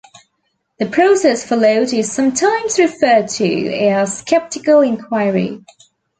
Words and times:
The 0.79 0.87
process 0.87 1.43
followed 1.45 1.93
is 1.93 2.11
sometimes 2.11 2.79
referred 2.79 3.27
to 3.29 3.73
as 3.87 4.17
skeptical 4.17 4.81
inquiry. 4.81 5.61